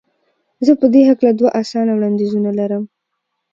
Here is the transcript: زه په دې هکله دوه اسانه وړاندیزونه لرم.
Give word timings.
زه 0.65 0.71
په 0.79 0.85
دې 0.93 1.01
هکله 1.09 1.31
دوه 1.39 1.49
اسانه 1.61 1.91
وړاندیزونه 1.95 2.51
لرم. 2.59 2.83